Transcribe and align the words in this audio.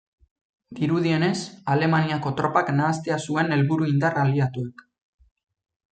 Dirudienez, 0.79 1.35
Alemaniako 1.75 2.33
tropak 2.41 2.73
nahastea 2.79 3.19
zuen 3.27 3.55
helburu 3.59 3.91
indar 3.95 4.19
aliatuek. 4.23 4.87